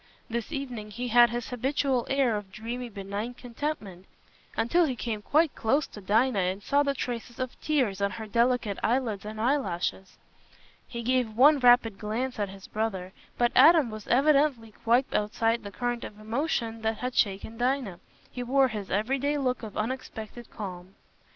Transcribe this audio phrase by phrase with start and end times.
[0.31, 4.07] This evening he had his habitual air of dreamy benignant contentment,
[4.57, 8.25] until he came quite close to Dinah and saw the traces of tears on her
[8.25, 10.17] delicate eyelids and eyelashes.
[10.87, 15.69] He gave one rapid glance at his brother, but Adam was evidently quite outside the
[15.69, 17.99] current of emotion that had shaken Dinah:
[18.31, 20.95] he wore his everyday look of unexpectant calm.